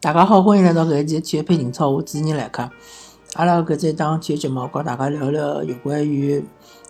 [0.00, 2.70] 大家好，欢迎来到搿一期体育配情操，我主持人来客。
[3.34, 6.44] 阿拉搿这档体育节目，和大家聊聊有关于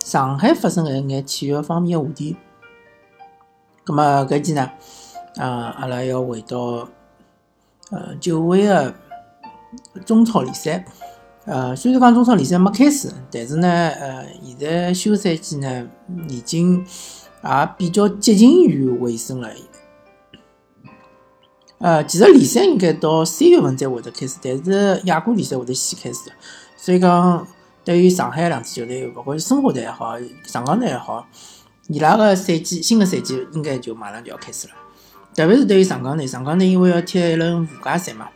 [0.05, 2.35] 上海发生的一眼体育方面的话题。
[3.83, 4.69] 葛末搿期呢，
[5.37, 6.87] 啊，阿拉要回到
[7.89, 8.93] 呃久违的
[10.05, 10.85] 中超联赛。
[11.45, 15.89] 呃，虽然讲中超联赛没开始，但是呢，呃，现在休赛季呢
[16.27, 16.85] 已经
[17.43, 19.49] 也比较接近于尾声了。
[21.79, 26.29] 呃，其实联赛应该到三月份才会得开始，但是亚冠联赛会得先开始。
[26.75, 27.47] 所以讲，
[27.85, 31.25] 对于上海两支球队，勿管是申花队也好，上港队也好，
[31.87, 34.73] 伊拉个赛季新的赛季应该就马上就要开始了。
[35.33, 38.27] 特别是对于上港队，上港队因为要踢一轮附加赛嘛，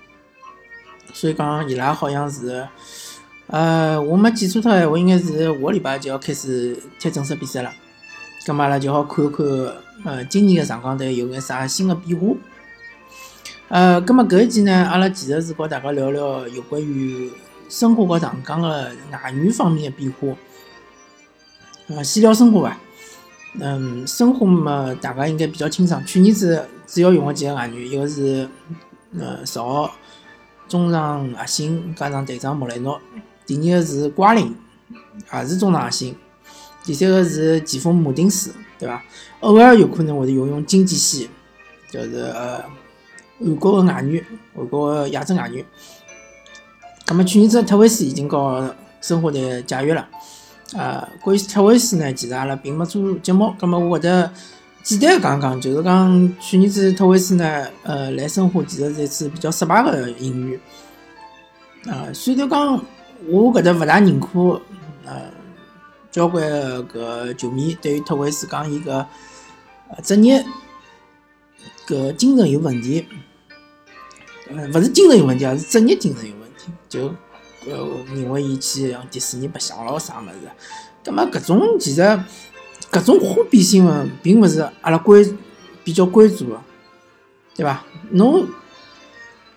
[1.13, 2.65] 所以讲伊拉好像是，
[3.47, 7.69] 呃，我没记错脱闲话，应该是下个礼拜就要开始踢正式比赛了。
[8.45, 9.45] 咁阿拉就好看看，
[10.05, 12.27] 呃，今年的上港队有眼啥新的变化。
[13.73, 17.31] 呃，葛末搿一期呢，阿拉其实是和大家聊聊有关于
[17.67, 20.27] 申花和上港的外援方面的变化。
[21.87, 22.79] 呃，先聊申花吧。
[23.59, 26.05] 嗯，申花嘛，大家应该比较清爽。
[26.05, 28.47] 去年子主要用了几个外援，一个是
[29.19, 29.89] 呃邵
[30.67, 33.01] 中场核心加上队长莫雷诺，
[33.47, 34.55] 第二个是瓜林，
[35.33, 36.15] 也是中场核心，
[36.83, 39.01] 第三个是前锋马丁斯，对伐？
[39.39, 41.27] 偶尔有可能会得用用金基西，
[41.89, 42.63] 就是呃。
[43.43, 45.65] 韩国的外援，韩国的亚洲外援。
[47.07, 48.63] 那么去年子特维斯已经告
[49.01, 50.07] 申花队解约了。
[50.73, 53.53] 呃，关于特维斯呢，其实阿拉并没做节目。
[53.59, 54.31] 那么我会得
[54.81, 60.59] 简单讲讲，就是讲去年子特维斯呢，呃，来申花其实是一次比较失败的引援。
[61.93, 62.83] 啊，虽然讲
[63.27, 64.59] 我搿搭勿大认可，
[65.05, 65.29] 呃，
[66.09, 66.43] 交关
[66.87, 69.05] 搿球迷对于特维斯讲伊个
[70.01, 70.43] 职业
[71.85, 73.05] 搿精神有问题。
[74.49, 76.71] 呃，勿是精神有问题，而是职业精神有问题。
[76.89, 77.07] 就
[77.65, 80.51] 呃，认为伊去像迪士尼白相咯啥物事，
[81.03, 82.01] 葛末搿种其实
[82.91, 85.25] 搿种花边新闻并勿是阿拉关
[85.83, 86.61] 比较关注个，
[87.55, 87.83] 对伐？
[88.11, 88.47] 侬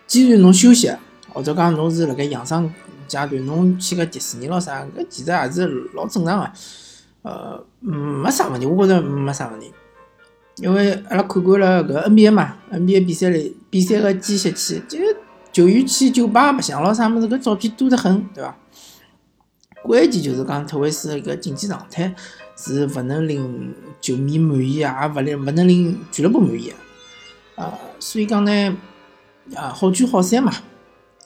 [0.07, 0.93] 既然侬休息，
[1.33, 2.73] 或者讲侬是辣盖养伤
[3.09, 6.53] 阶段，侬去个迪士尼咯啥，搿其实也是老正常个，
[7.23, 9.73] 呃，没啥问题，我觉着没啥问题。
[10.57, 14.99] 因为阿拉看惯了搿 NBA 嘛，NBA 比赛里比赛个间歇期，就
[15.53, 18.57] 球员去酒吧白相咯啥物事，搿照片多得很，对伐？
[19.83, 22.15] 关键就是讲特维斯搿竞技状态
[22.57, 26.73] 是勿能令球迷满意啊，也勿令勿能令俱乐部满意
[27.55, 27.79] 啊。
[28.01, 28.77] 所以讲呢，
[29.55, 30.53] 啊好聚好散嘛。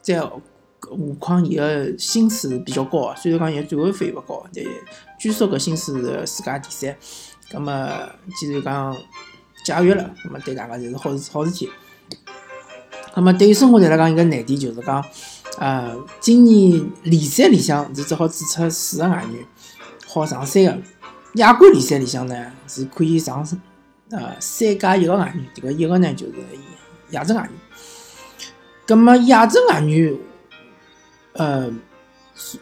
[0.03, 4.65] 再何况伊个薪水比较高，虽然讲伊转会费勿高，但
[5.19, 6.97] 据说搿薪水是世界第三。
[7.53, 8.97] 葛么，既然讲
[9.65, 11.69] 解约了，葛么对大家就是好事好事体。
[13.13, 15.05] 葛么对于申花队来讲，一个难点就是讲，
[15.59, 19.45] 呃，今年联赛里向是只好注册四个外援，
[20.07, 20.79] 好上三个。
[21.35, 23.47] 亚冠联赛里向呢是可以上
[24.11, 26.35] 呃三加一个外援，迭个一个呢就是
[27.11, 27.51] 亚洲外援。
[28.87, 30.17] 葛么亚洲外援，
[31.33, 31.71] 呃，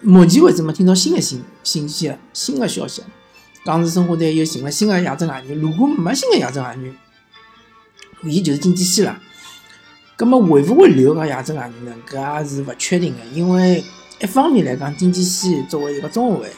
[0.03, 3.03] 目前为止没听到新的信信息，新的消息。
[3.69, 6.97] 当时申花队又寻了新的亚洲外援，如果没新的亚洲外援，
[8.25, 9.21] 伊就是经济线了。
[10.17, 11.95] 葛么会勿会留个亚洲外援呢？
[12.09, 13.85] 搿也是勿确定的，因为
[14.23, 16.49] 一方面来讲，经济线作为一个中后卫，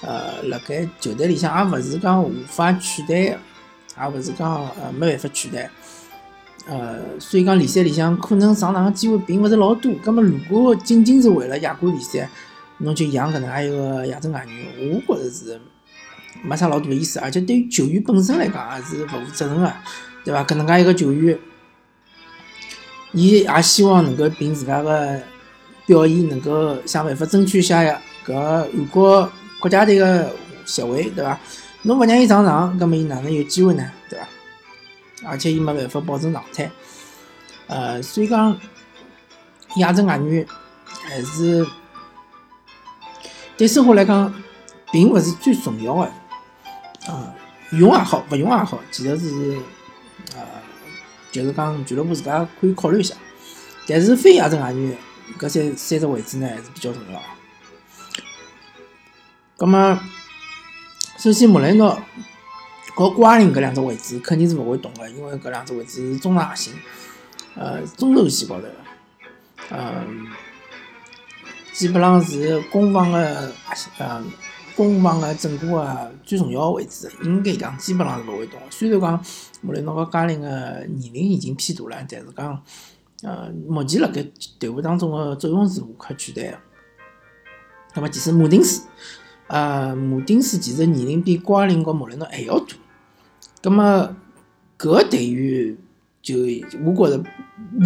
[0.00, 3.38] 呃，辣盖球队里向也勿是讲无法取代，也
[4.10, 4.50] 勿是讲
[4.80, 5.70] 呃没办法取代。
[6.64, 9.92] 呃，所以讲联赛里向可能上场个机会并勿是老多。
[10.02, 12.26] 葛么如果仅仅是为了亚冠联赛，
[12.78, 15.60] 侬就养搿能介一个亚洲外援，我觉着是。
[16.40, 19.72] 没啥老大意思，而且对于球员本身来讲也是勿负责任个，
[20.24, 20.42] 对伐？
[20.44, 21.38] 搿能介一个球员，
[23.12, 25.20] 伊也希望能够凭自家个
[25.86, 27.82] 表现，能够想办法争取一下
[28.26, 30.34] 搿韩国国家队个
[30.64, 31.38] 席位，对伐？
[31.82, 33.90] 侬勿让伊上场，葛末伊哪能有机会呢？
[34.08, 34.26] 对伐？
[35.24, 36.70] 而且伊没办法保证状态，
[37.68, 38.58] 呃，所以讲
[39.76, 40.44] 亚洲外援
[41.04, 41.64] 还是
[43.56, 44.34] 对生活来讲，
[44.92, 46.10] 并勿是最重要个。
[47.06, 47.34] 啊，
[47.72, 49.58] 用也好，勿用也好，其实是，
[50.36, 50.42] 呃，
[51.32, 53.14] 就是讲俱乐部自家可以考虑一下。
[53.88, 54.96] 但是非亚洲外援
[55.38, 57.20] 搿三三只位置呢，还是比较重要。
[59.56, 60.00] 葛么，
[61.18, 62.00] 首先莫雷诺
[62.94, 66.72] 和瓜林搿两只位置肯定是勿会动个，因为搿两只位置是中场核心，
[67.56, 68.66] 呃，中轴线高头，
[69.70, 70.26] 嗯，
[71.72, 74.30] 基本上是攻防个核心，嗯。
[74.76, 78.58] 攻防个整个个最重要个位置，应该讲基本上是勿会动。
[78.70, 79.24] 虽然讲
[79.60, 80.48] 穆雷诺和加林个
[80.88, 82.62] 年龄已经偏大了，但是讲
[83.22, 84.24] 呃，目前辣盖
[84.58, 86.58] 队伍当中个作用是无可取代个。
[87.94, 88.86] 那么其实马丁斯，
[89.46, 92.74] 呃，马丁斯其实年龄比瓜林和穆雷诺还要大。
[93.62, 94.16] 那么
[94.78, 95.76] 搿个队员
[96.20, 96.36] 就
[96.84, 97.22] 我觉着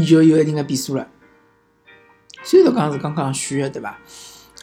[0.07, 1.07] 就有一定个变数了。
[2.43, 3.99] 虽然讲是刚刚选个，对伐？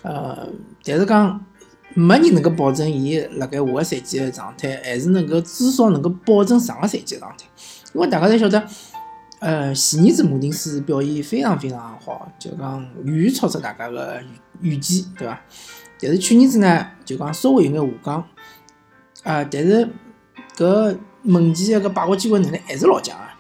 [0.01, 0.49] 呃，
[0.83, 1.45] 但是讲
[1.93, 7.45] 没人能够保证伊辣盖下个赛季的状态，还是能够至少能够保证上个赛季的状态。
[7.93, 8.67] 因为大家侪晓得。
[9.39, 14.23] 呃，前年子马丁斯表现非常非常好，就讲远远超出大家的
[14.61, 15.37] 预预计，对伐？
[15.99, 18.21] 但是去年子呢，就讲稍微有眼下降，
[19.23, 19.89] 啊，但是
[20.55, 23.37] 搿门前个把握机会能力还是老强啊。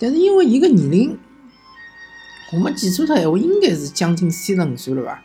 [0.00, 1.16] 但是因为伊个年龄，
[2.52, 5.22] 我没记错脱闲话，应该是将近三十五岁了伐？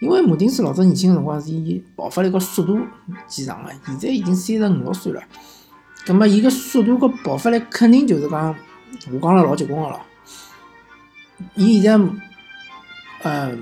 [0.00, 2.80] 因为马丁斯老早年轻个辰光是以爆发力和速度
[3.28, 5.22] 见长个，现在已经三十五六岁了，
[6.04, 8.54] 葛末伊个速度和爆发力肯定就是讲。
[8.98, 10.00] 下降了老结棍个了，
[11.54, 12.12] 伊现在，
[13.22, 13.56] 呃，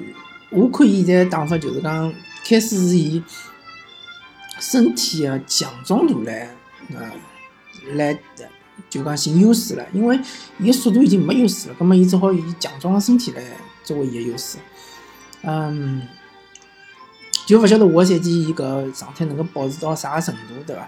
[0.50, 2.10] 我看伊现在打法就是讲，
[2.46, 3.22] 开始是以
[4.58, 6.48] 身体个强壮度来，
[6.94, 7.12] 呃，
[7.92, 8.18] 来
[8.88, 9.84] 就讲寻优势了。
[9.92, 10.18] 因为
[10.58, 13.42] 伊个速度已经没优势了，葛末伊只好以强壮个身体来
[13.84, 14.56] 作为伊个优势。
[15.42, 16.00] 嗯，
[17.48, 20.86] 就勿晓得下赛季伊搿状态能够保持到啥程度，对伐？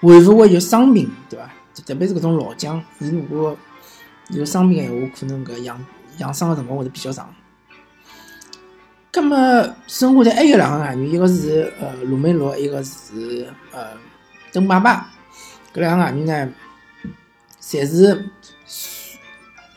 [0.00, 1.48] 会勿会有伤病，对伐？
[1.86, 3.56] 特别是搿种老将，伊如果
[4.30, 5.86] 有伤病个闲话，可能搿养
[6.18, 7.32] 养伤个辰光会得比较长。
[9.12, 9.36] 葛末
[9.86, 13.90] 申花队还有两个外援，一个是呃鲁梅罗，一个是呃
[14.50, 15.08] 登巴巴。
[15.72, 16.52] 搿两个外援呢，
[17.60, 18.28] 侪是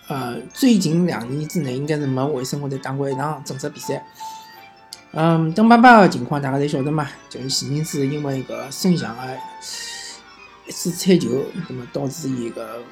[0.08, 4.04] 呃最近两年之内应该是没为申花队打过一场正式比赛。
[5.18, 9.22] 嗯，登巴巴个情况大家侪晓得嘛，就是前年子因为搿孙翔个
[10.68, 11.30] 一次踩球，
[11.66, 12.84] 葛末导致伊个。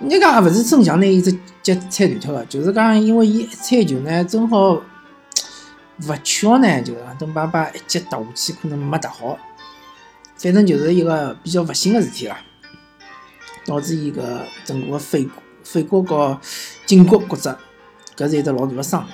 [0.00, 1.30] 应该讲也勿是孙翔拿伊只
[1.62, 4.72] 脚踩断脱个，就是讲因为伊踩球呢，正好
[6.08, 9.38] 勿巧呢，就是讲邓爸爸一脚踏下去，可能没踏好，
[10.36, 12.38] 反正就是一个比较勿幸个事体啦，
[13.64, 15.28] 导致伊个整个肺
[15.62, 16.40] 肺骨和
[16.86, 17.56] 颈骨骨折，
[18.16, 19.06] 搿是一只老大个伤。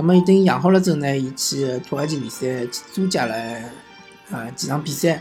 [0.00, 3.34] 葛末伊等伊养好了之后呢，伊去土耳其比赛去参加了
[4.30, 5.20] 呃几场比赛，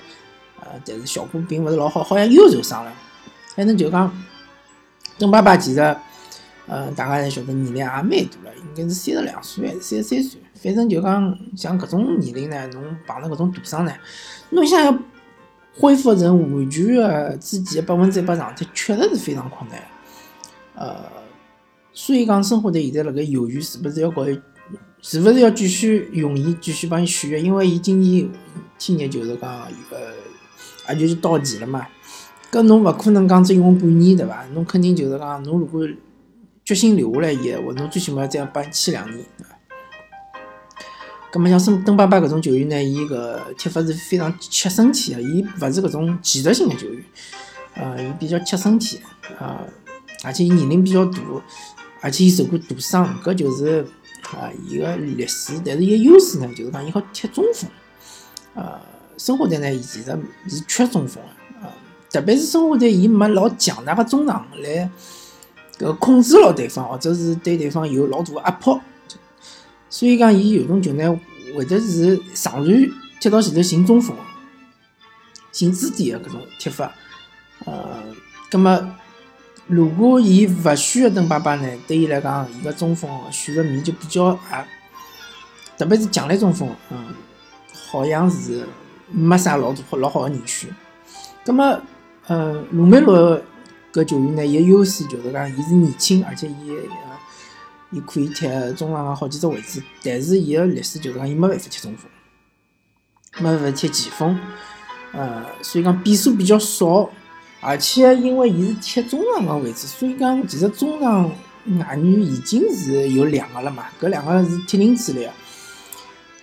[0.61, 2.93] 呃，但是效果并勿是老好，好像又受伤了，
[3.55, 4.09] 反正就讲。
[5.17, 5.79] 邓爸爸其实，
[6.65, 8.15] 呃，大家侪晓得年龄也蛮大
[8.45, 10.39] 了，应该是三十两岁还是三十三岁。
[10.63, 13.91] 反正就讲像搿种年龄呢，侬碰着搿种大伤呢，
[14.51, 14.97] 侬想要
[15.77, 19.83] 恢复成完全的自己的百分之一百状态，确实是非常困难。
[20.75, 20.95] 呃，
[21.91, 24.23] 所以讲生活队现在辣盖犹豫是不是要搞，
[25.01, 28.29] 是不是要继续用伊继续帮伊续约，因为伊今年
[28.77, 29.49] 天热就是讲
[29.91, 31.87] 呃，也就是到期了嘛。
[32.51, 34.45] 搿侬勿可能讲只用半年对伐？
[34.53, 35.87] 侬肯定就是讲，侬如果
[36.65, 39.25] 决心留下来伊闲话，侬最起码要再帮伊签两年。
[41.31, 47.03] 葛末像孙邓巴巴搿种球员呢，伊搿踢法是非常吃身体个，伊勿是搿种技术性个球员，
[47.75, 48.99] 呃，伊比较吃身体，
[49.39, 49.63] 啊，
[50.23, 51.19] 而且伊年龄比较大，
[52.01, 53.85] 而且伊受过大伤，搿就是
[54.37, 55.61] 啊伊个劣势。
[55.65, 57.69] 但是伊个优势呢，就是讲伊好踢中锋，
[58.55, 58.79] 呃，
[59.17, 61.29] 申花队呢其实是缺中锋个。
[62.11, 64.89] 特别是申花队，伊没老强大个中场来
[65.77, 68.81] 搿控制牢对方，或者是对对方有老大个压迫，
[69.89, 71.19] 所以讲伊有种球呢，
[71.55, 74.15] 会得是长传踢到前头寻中锋、
[75.51, 76.91] 寻支点个搿种踢法。
[77.65, 78.01] 呃，
[78.49, 78.71] 葛末
[79.69, 84.67] 如果伊勿选个邓巴巴呢，对伊来讲，伊个中锋选择面就比较矮，
[85.77, 87.13] 特别是强力中锋，嗯，
[87.71, 88.67] 好像是
[89.11, 90.69] 没啥老多老好个人选。
[91.45, 91.79] 葛末。
[92.27, 93.41] 呃，鲁梅罗
[93.91, 97.17] 搿球员呢，伊个优势就是讲，伊是年轻，而且伊呃，
[97.89, 99.81] 伊可以踢中场个好几只位置。
[100.03, 102.07] 但是伊个劣势就是讲，伊没办法踢中锋，
[103.43, 104.39] 没办法踢前锋。
[105.11, 107.09] 呃，所以讲变数比较少，
[107.61, 111.29] 而且因为伊是踢中场个位置，所以讲其实中场
[111.79, 115.27] 外援已经是有两个了嘛，搿两个是铁定主力。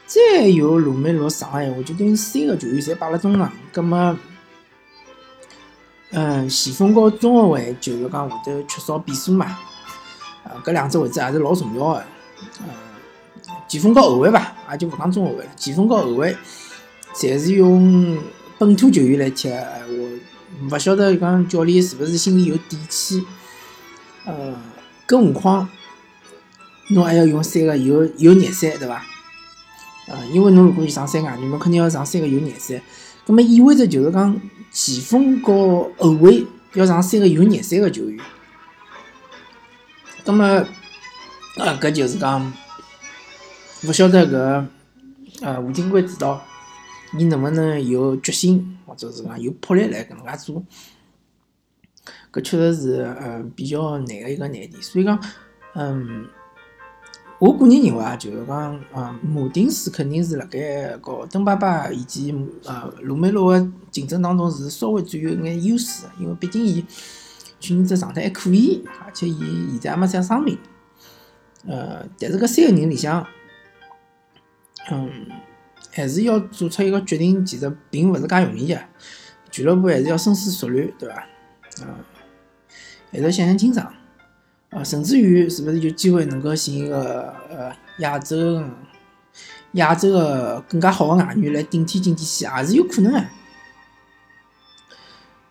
[0.07, 4.17] 再有鲁梅罗上个闲话，就等于三个球员侪摆辣中场，葛末。
[6.13, 9.47] 嗯，前锋和中后卫就是讲会得缺少变数嘛，
[10.45, 12.05] 啊，搿两只位置还是老重要个。
[12.61, 12.69] 嗯，
[13.69, 15.51] 前锋和后卫吧，也就勿讲中后卫了。
[15.57, 16.37] 前锋和后卫
[17.17, 18.17] 侪是用
[18.59, 19.49] 本土球员来踢，
[20.71, 23.25] 勿晓得讲教练是勿是心里有底气。
[24.25, 24.55] 呃，
[25.07, 25.69] 更何况
[26.89, 29.05] 侬还要用三个有有热三，对伐？
[30.09, 32.81] 呃，因为侬如果去上三外援，侬肯定要上三个有廿三，
[33.27, 34.41] 葛么意味着就是讲。
[34.73, 36.45] 前锋和后卫
[36.75, 38.23] 要上三个有热身的球员，
[40.27, 40.45] 那么，
[41.57, 42.53] 啊，搿就是讲，
[43.85, 44.67] 勿晓得搿
[45.41, 46.45] 呃吴金贵指导，
[47.19, 50.63] 伊能勿能有决心，或者是讲有魄力来搿能介做？
[52.33, 54.77] 搿确实是呃比较难个一个难题。
[54.81, 55.19] 所以讲，
[55.75, 56.27] 嗯，
[57.39, 66.85] 我个人认为啊，就是讲，嗯，马丁斯肯定是辣盖和邓巴巴以及呃罗梅罗个竞争当中是稍微占有一眼优势，因为毕竟伊。
[67.59, 70.59] 去年只状态还可以，而且伊现在也没啥伤病。
[71.67, 73.27] 呃，但是搿三个人里向，
[74.91, 75.27] 嗯，
[75.97, 78.79] 还是要做出一个决定，其实并勿是介容易个。
[79.51, 81.27] 俱乐部还是要深思熟虑，对伐？
[81.81, 81.89] 嗯，
[83.11, 83.91] 还是要想想清爽。
[84.71, 88.63] 啊，甚至于是勿是有机会能够寻一个呃亚洲
[89.73, 93.25] 亚洲个更加好个外援来顶替金天西，也是有可能个。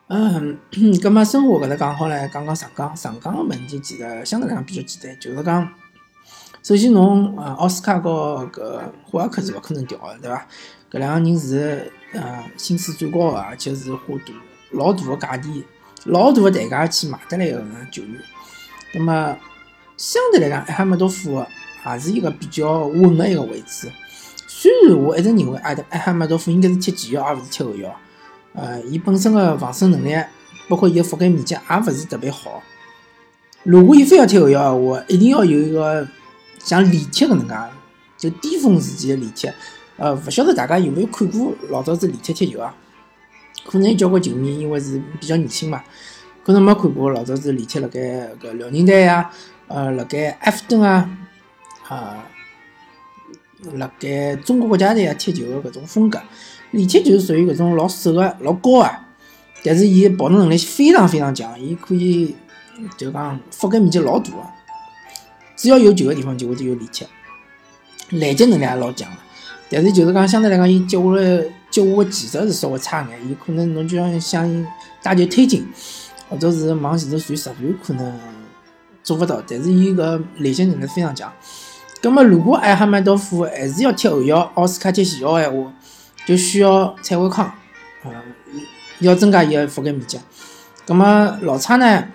[0.08, 0.60] 嗯，
[1.02, 2.96] 葛末生活搿搭讲好唻，讲讲上港。
[2.96, 5.68] 上港个问题其实相对来讲比较简单，就是讲，
[6.66, 10.48] 首先侬呃奥斯卡和搿霍尔克是勿可能调个，对伐？
[10.92, 14.34] 搿两个人是呃薪水最高个，而且是花大
[14.72, 15.64] 老大个价钿、
[16.06, 18.20] 老大个代价去买得来个球员。
[18.92, 19.38] 葛末
[19.96, 21.46] 相对来讲，埃哈梅多夫
[21.86, 23.92] 也是一个比较稳个一个位置。
[24.48, 27.96] 虽然我一直认为埃德埃哈梅多夫应该是踢前腰，而勿是踢后腰。
[28.54, 30.16] 呃，伊本身个防守能力，
[30.68, 32.64] 包括伊个覆盖面积，也勿是特别好。
[33.62, 36.08] 如果伊非要踢后腰个话，一定要有一个
[36.66, 37.56] 像李铁搿能介，
[38.18, 39.54] 就巅峰时期个李铁。
[39.98, 42.76] 呃，勿晓得大家有没有看过老早子李铁踢球啊？
[43.66, 45.82] 可能有交关球迷因为是比较年轻嘛，
[46.44, 48.00] 可能没看过老早子李铁辣盖
[48.42, 49.32] 搿辽宁队呀，
[49.68, 51.10] 呃，辣盖埃弗顿啊，
[51.88, 52.28] 啊，
[53.74, 56.20] 辣盖中国国家队啊踢球个搿种风格。
[56.72, 58.92] 李铁就是属于搿种老瘦个、老高个，
[59.64, 62.36] 但是伊跑动能力非常非常强，伊可以
[62.98, 64.38] 就讲覆盖面积老大个，
[65.56, 67.08] 只要有球个地方就会有李铁，
[68.10, 69.18] 拦截能力也老强个。
[69.70, 74.68] 但是就是讲相对来讲，伊接下来接下个技术是稍微差眼，伊可能侬就像想
[75.02, 75.68] 带球推进，
[76.30, 78.20] 或者是往前头传实传，可能
[79.04, 79.42] 做勿到。
[79.48, 81.32] 但是伊个拦截能力非常强。
[82.02, 85.74] 葛末如果艾哈迈多夫还是要踢后腰，奥斯卡踢前腰闲话，
[86.28, 87.52] 就需要蔡维康，
[88.06, 88.14] 嗯，
[89.00, 90.20] 要增加伊个覆盖面积。
[90.86, 92.08] 葛么老蔡呢？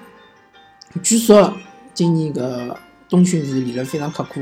[1.03, 1.57] 据说
[1.93, 2.77] 今年个
[3.11, 4.41] 冬训是练了非常刻苦，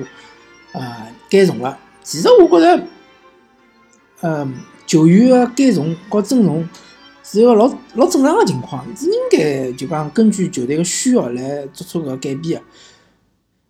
[0.73, 1.77] 呃，减重了。
[2.03, 2.85] 其实我觉着，
[4.21, 4.49] 呃，
[4.87, 6.69] 球员个减重和增重
[7.25, 12.67] 是一个老老正常个情况，是应该就讲根据球队个需要来做出个改变个。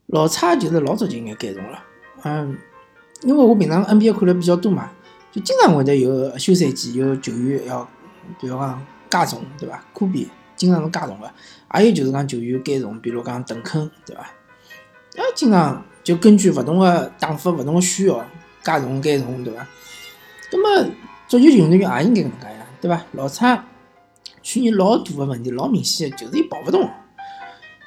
[0.08, 1.78] 老差就是老早就应该减重了，
[2.24, 2.58] 嗯，
[3.22, 4.90] 因为我平常 NBA 看了比较多嘛。
[5.30, 7.86] 就经常会得有休赛期，有球员要，
[8.40, 9.84] 比如讲加重，对伐？
[9.92, 10.26] 科比
[10.56, 11.30] 经常是加重个，
[11.68, 14.24] 还有就是讲球员减重，比如讲邓肯，对伐？
[15.18, 18.24] 啊，经常就根据勿同个打法、勿同个需要
[18.62, 19.66] 加重减重，对伐？
[20.52, 20.90] 那么
[21.26, 23.02] 足球运动员也应该搿能介呀，对伐？
[23.12, 23.62] 老蔡
[24.42, 26.88] 去年老大个问题，老明显就是伊跑勿动，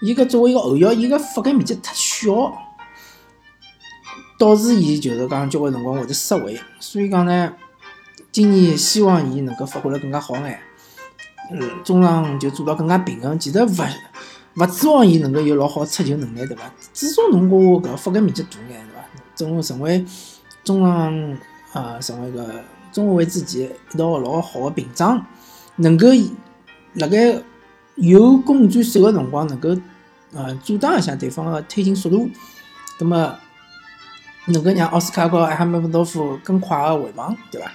[0.02, 2.54] 伊搿作为一个后腰，伊个覆盖面积太小。
[4.38, 7.54] 导致伊就是讲交关辰光会得失位，所以讲呢，
[8.32, 10.60] 今年希望伊能够发挥了更加好眼，
[11.52, 13.38] 嗯，中场就做到更加平衡。
[13.38, 13.68] 其实勿
[14.56, 16.64] 勿指望伊能够有老好出球能力，对伐？
[16.94, 19.02] 至少侬给我搿覆盖面积大眼，对伐？
[19.36, 20.06] 成成为
[20.64, 21.38] 中场
[21.74, 25.26] 啊，成为个中后卫之间一道老好个屏障，
[25.78, 26.08] 能够
[26.94, 27.42] 辣盖
[27.96, 29.76] 有攻转守个辰光，能够
[30.34, 32.30] 呃阻挡一下对方个推进速度，
[33.00, 33.38] 那么。
[34.48, 37.72] 能够让奥斯卡和埃哈梅多夫更快的回防，对伐？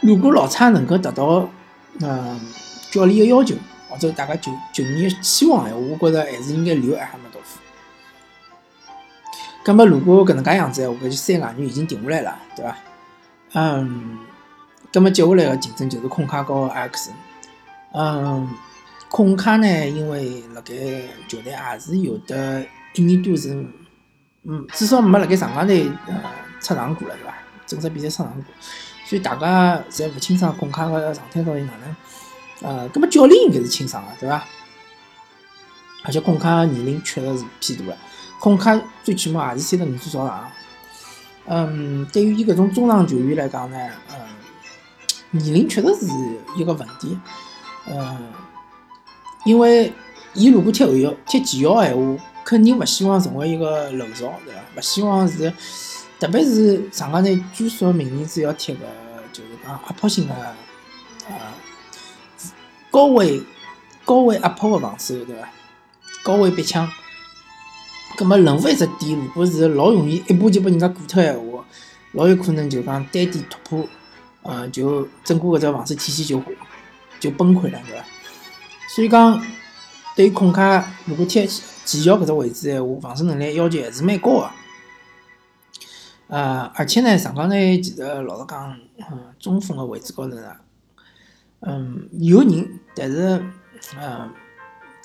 [0.00, 1.48] 如果老差能够达到
[2.00, 2.40] 嗯
[2.90, 3.54] 教练的要求，
[3.96, 7.58] 或者大家球球迷期望闲话，我觉着还是应该留埃哈梅多夫。
[9.64, 12.76] 咁么如果搿能介样子闲话，搿就三外援已经定下来了，对伐？
[13.54, 14.18] 嗯，
[14.92, 17.14] 咁么接下来的竞争就是孔卡和埃克森。
[17.92, 18.48] 嗯，
[19.08, 20.74] 孔卡呢，因为辣盖
[21.26, 23.66] 球队也是有的一年多是。
[24.48, 26.14] 嗯，至少没辣盖上港队呃
[26.60, 27.34] 出场过了，对伐？
[27.66, 28.44] 正式比赛出场过，
[29.04, 31.96] 所以大家侪勿清爽孔卡个状态到底哪能。
[32.62, 34.44] 呃，搿么教练应该是清爽个，对伐？
[36.04, 37.98] 而且孔卡年龄确实是偏大了，
[38.40, 40.50] 孔卡最起码也是三十五岁朝上场。
[41.46, 43.76] 嗯，对于伊搿种中场球员来讲呢，
[44.12, 46.06] 嗯，年龄确实是
[46.56, 47.18] 一个问题。
[47.88, 48.32] 嗯，
[49.44, 49.92] 因为
[50.34, 52.22] 伊如果踢后腰、踢前腰闲话。
[52.46, 54.60] 肯定勿希望成为一个漏勺，对伐？
[54.76, 55.52] 勿希望是，
[56.20, 58.86] 特别是上港队据说明年子要踢个，
[59.32, 60.34] 就是讲压迫性个，
[61.28, 61.34] 呃，
[62.96, 63.42] 高位
[64.06, 65.46] 高位压迫个防守，对伐？
[66.24, 66.90] 高位逼抢。
[68.16, 71.62] 葛末任何一只点，如果是老容易一步就拨人家过脱闲话，
[72.12, 73.86] 老有可能就讲单点突破，
[74.44, 76.42] 呃，就整个搿只防守体系就
[77.20, 78.04] 就崩溃了，对伐？
[78.94, 79.44] 所以讲，
[80.16, 81.46] 对于孔卡，如果踢
[81.84, 84.50] 前腰搿只位置闲话，防守能力要求还是蛮高个。
[86.28, 88.74] 呃，而且呢，上港呢，其实老实讲，
[89.12, 90.56] 嗯，中锋个位置高头呢，
[91.60, 93.44] 嗯，有人，但是，
[93.98, 94.30] 呃。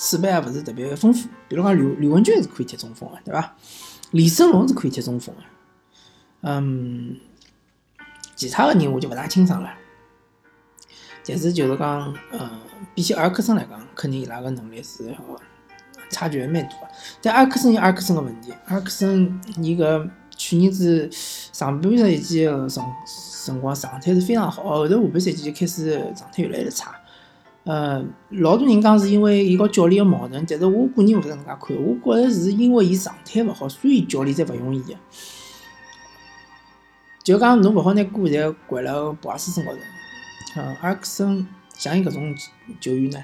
[0.03, 3.55] 储备也勿是特别丰富，比如讲刘刘文军是可以踢中锋个，对伐？
[4.09, 5.41] 李胜龙是可以踢中锋个，
[6.41, 7.15] 嗯，
[8.35, 9.69] 其他个人我就勿大清爽了。
[11.23, 12.49] 但是就是讲，呃，
[12.95, 15.15] 比起阿尔克森来讲，肯定伊拉个能力是
[16.09, 16.87] 差距还蛮大个。
[17.21, 20.09] 但阿尔克森有阿尔克森个问题，阿尔克森伊个
[20.41, 22.83] 去年子上半赛季个辰
[23.45, 26.95] 辰光状态是非常好，后头下半赛季就开始状态越来越差。
[27.63, 34.95] 呃，老多人讲是因为伊和教练个矛盾，但是我个人勿是搿能介看，我觉着是因为伊状态勿好，所以教练才勿用伊个。
[37.23, 39.77] 就讲侬勿好拿锅侪怪辣博阿斯身高头。
[40.55, 42.35] 嗯，阿克森像伊搿种
[42.79, 43.19] 球员呢，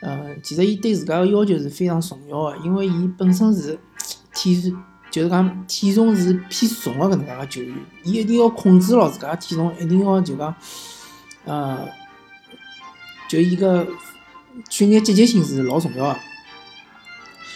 [0.00, 3.78] 呃，其实伊对自家个要求是非常重要个，因为伊本身是
[4.34, 4.74] 体，
[5.14, 10.52] 就是讲体重是偏重个搿能介个球员，伊一定要控制牢自家个体重，一定要就讲，
[11.44, 11.88] 呃。
[13.28, 13.86] 就伊个
[14.68, 16.16] 训练积极性是老重要个，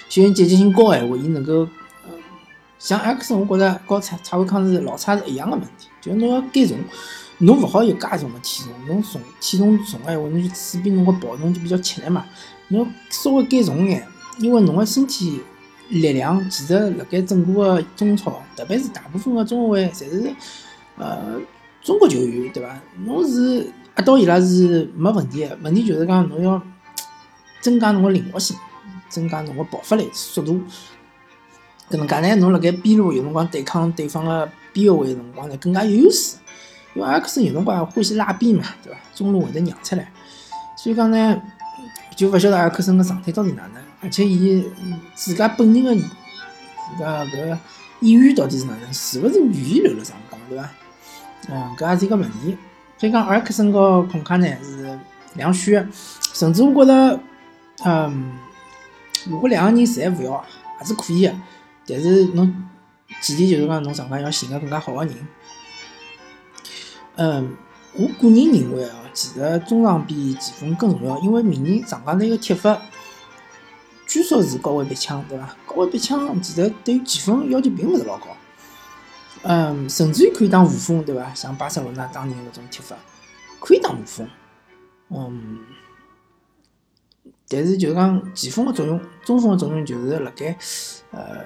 [0.09, 1.69] 训练积极性高闲话，伊能够，
[2.79, 6.79] 像埃克森，我觉着和蔡蔡伟康是老蔡是一样个问题，就是侬要减重，
[7.39, 12.25] 侬勿好有介重个体重，侬重体重重闲话，侬就势必侬个跑动就比较吃力嘛。
[12.69, 14.07] 侬稍微减重眼，
[14.39, 15.41] 因为侬个身体
[15.89, 20.35] 力量其实辣盖整个个中超，特别是大部分个中后卫，侪是
[20.97, 21.41] 呃
[21.83, 22.81] 中国球员，对伐？
[23.05, 23.67] 侬是。
[23.97, 26.63] 压倒伊拉是没问题个，问题就是讲侬要
[27.61, 28.57] 增加侬个灵活性，
[29.09, 30.63] 增加侬个爆发力、速度。
[31.91, 36.37] 搿能介呢，侬辣盖边路有辰光对抗对方个边后卫辰光呢更加有优势。
[36.95, 38.99] 因为阿克森有辰光欢喜拉边嘛，对伐？
[39.17, 40.13] 中路会得让出来，
[40.77, 41.43] 所以讲呢，
[42.15, 44.65] 就勿晓得阿克森个状态到底哪能，而且伊
[45.15, 47.59] 自家本人个自家搿
[48.01, 50.71] 意愿到底是哪能，是勿是愿意留辣上港，对伐？
[51.49, 52.57] 嗯，搿也是一个问题。
[52.97, 54.99] 所以讲，阿尔克森和孔卡呢是
[55.35, 55.89] 两选，
[56.33, 57.21] 甚至我觉着，
[57.85, 58.33] 嗯，
[59.27, 60.45] 如果两个人侪勿要，
[60.81, 61.35] 也是可以个。
[61.87, 62.69] 但是侬
[63.21, 65.15] 前提就是讲，侬上港要寻个更加好个人。
[67.17, 67.57] 嗯，
[67.95, 72.81] 我个人认为啊，其实中场比前锋更重要，因为明年上港队个踢法，
[74.09, 75.55] 据说是高位逼抢，对伐？
[75.67, 78.27] 高位逼抢其实对于前锋要求并勿是老高。
[79.43, 81.33] 嗯，甚至于可以当副锋，对伐？
[81.35, 82.97] 像巴塞罗那当年搿种踢法，
[83.61, 84.29] 可以当副锋。
[85.11, 85.59] 嗯，
[87.49, 90.57] 但是就是讲前锋个作用，中锋个作用就是辣盖
[91.11, 91.45] 呃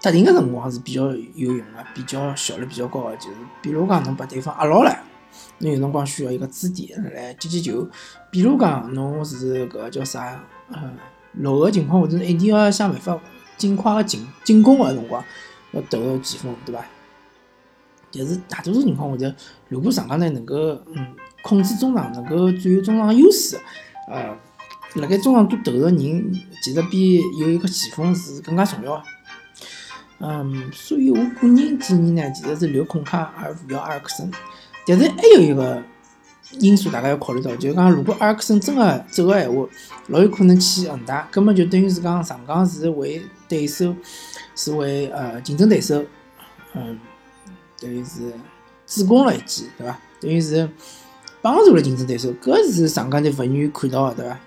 [0.00, 4.96] 特定个辰光是比较有用个，比较效率比较高个，就是比如讲侬把对方压牢了，
[5.58, 7.88] 侬有辰光需要一个支点来接接球。
[8.30, 10.40] 比如讲侬是搿叫啥？
[10.68, 10.96] 嗯，
[11.38, 13.18] 落后情况或者一定要想办法
[13.56, 15.24] 尽快个进进攻个辰光。
[15.72, 16.84] 要投个前锋，对伐？
[18.16, 19.34] 但是大多数情况下头，
[19.68, 20.56] 如果上港能够
[20.94, 23.58] 嗯控制中场，能够占有中场优势，
[24.08, 24.38] 呃，
[24.94, 29.02] 辣盖中场多投个人，其实比有一个前锋是更加重要。
[30.20, 34.30] 嗯，所以我个人建议呢，其实是留孔卡而不要阿尔克森。
[34.86, 35.82] 但是还有一个
[36.60, 39.66] 因素，大家要考虑到，就是讲如果阿尔克森真个走个闲话，
[40.08, 43.94] 老有可能去恒大，根本就等于是讲上港是为对手。
[44.56, 46.00] 是为呃竞争对手，
[46.74, 46.96] 嗯，
[47.80, 48.32] 等于是
[48.86, 49.98] 助攻了一记，对伐？
[50.20, 50.70] 等于是
[51.42, 54.40] 帮助了竞争对手，搿是上港队勿愿意看到的，对伐？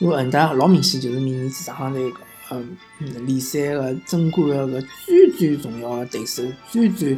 [0.00, 2.12] 因为恒大老明显就是明年子上港队
[2.50, 2.76] 嗯
[3.24, 7.16] 联赛个争冠个个最最重要的对手，最最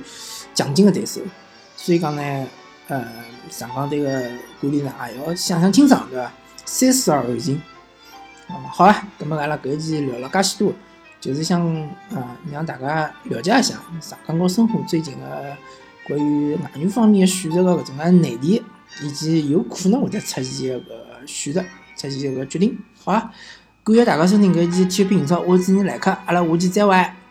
[0.55, 1.23] 强劲的对手，
[1.79, 2.47] 所以讲呢，
[2.88, 3.05] 呃，
[3.51, 4.11] 上港队个
[4.61, 6.33] 管理呢也要想想清爽，对伐？
[6.64, 7.61] 三思而后行。
[8.47, 10.73] 好啊，咁么阿拉搿一期聊了介许多。
[11.21, 11.64] 就是想
[12.12, 15.57] 啊，让大家了解一下上港和申花最近的
[16.09, 18.61] 关于外援方面的选择的搿种个难题，
[19.01, 20.83] 以及有可能会得出现一个
[21.25, 21.62] 选择、
[21.97, 23.31] 出现一个决定，好啊！
[23.85, 27.22] 感谢大家收听搿一期体育频道，我是主持人莱克，阿拉下期再会。